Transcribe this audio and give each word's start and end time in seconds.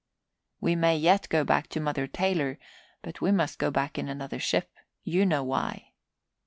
We 0.59 0.75
may 0.75 0.97
yet 0.97 1.29
go 1.29 1.43
back 1.43 1.67
to 1.67 1.79
Mother 1.79 2.07
Taylor, 2.07 2.57
but 3.03 3.21
we 3.21 3.31
must 3.31 3.59
go 3.59 3.69
back 3.69 3.99
in 3.99 4.09
another 4.09 4.39
ship. 4.39 4.71
You 5.03 5.27
know 5.27 5.43
why. 5.43 5.91